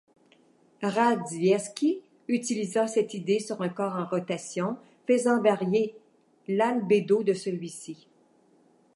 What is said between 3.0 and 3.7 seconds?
idée sur un